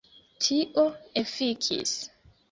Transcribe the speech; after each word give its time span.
Tio 0.43 0.85
efikis. 1.21 1.93